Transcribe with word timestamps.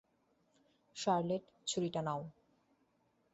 Charlotte, 0.95 1.43
ছুরিটা 1.67 2.01
নাও। 2.01 2.21